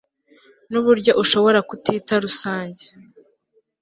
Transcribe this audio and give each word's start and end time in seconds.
nuburyo 0.71 1.11
ushobora 1.23 1.59
kutita 1.69 2.13
rusange 2.23 2.85